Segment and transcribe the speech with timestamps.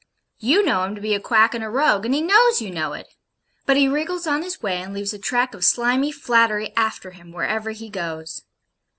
[0.39, 2.93] You know him to be a quack and a rogue, and he knows you know
[2.93, 3.05] it.
[3.67, 7.31] But he wriggles on his way, and leaves a track of slimy flattery after him
[7.31, 8.41] wherever he goes.